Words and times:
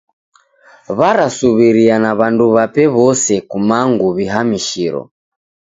Warasuw'iria 0.99 1.95
na 2.03 2.11
w'andu 2.17 2.45
w'ape 2.53 2.83
w'ose 2.95 3.33
kumangu 3.49 4.07
w'ihamishiro. 4.15 5.01